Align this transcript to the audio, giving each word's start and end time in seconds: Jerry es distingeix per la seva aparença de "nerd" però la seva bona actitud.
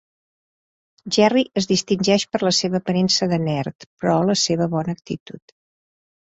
Jerry 1.17 1.43
es 1.61 1.67
distingeix 1.73 2.25
per 2.33 2.41
la 2.49 2.53
seva 2.61 2.81
aparença 2.81 3.29
de 3.35 3.41
"nerd" 3.45 3.89
però 3.93 4.17
la 4.33 4.39
seva 4.47 4.73
bona 4.77 4.99
actitud. 5.01 5.59